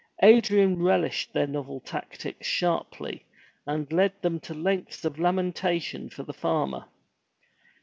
[0.23, 3.23] Adrian relished their novel tactics sharply
[3.67, 6.85] and led them to lengths of lamentation for the farmer.